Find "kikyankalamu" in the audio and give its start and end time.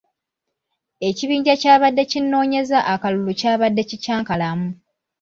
3.89-4.69